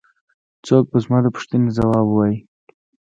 [0.65, 2.37] څوک به زما د پوښتنې ځواب ووايي.